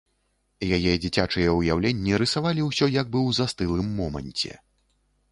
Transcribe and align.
Яе 0.75 0.93
дзіцячыя 1.01 1.49
ўяўленні 1.57 2.17
рысавалі 2.21 2.65
ўсё 2.69 2.85
як 2.93 3.11
бы 3.11 3.19
ў 3.27 3.39
застылым 3.41 3.91
моманце. 3.99 4.57